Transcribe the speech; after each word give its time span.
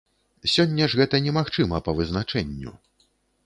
Сёння 0.53 0.87
ж 0.93 0.97
гэта 1.01 1.21
немагчыма 1.27 1.83
па 1.89 1.95
вызначэнню. 1.99 2.77